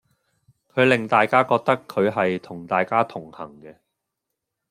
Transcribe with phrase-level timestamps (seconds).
[0.73, 3.75] 佢令大家覺得佢係同大家同行嘅